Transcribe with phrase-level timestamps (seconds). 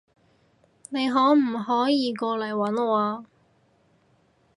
[0.89, 3.23] 你可唔可以過嚟搵我啊？